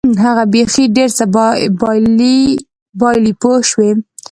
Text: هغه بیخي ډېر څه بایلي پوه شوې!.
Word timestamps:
هغه 0.23 0.43
بیخي 0.53 0.85
ډېر 0.95 1.09
څه 1.17 1.25
بایلي 3.01 3.33
پوه 3.41 3.59
شوې!. 3.69 3.91